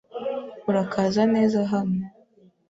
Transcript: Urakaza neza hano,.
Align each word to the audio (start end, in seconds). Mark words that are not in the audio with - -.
Urakaza 0.69 1.21
neza 1.35 1.59
hano,. 1.71 2.01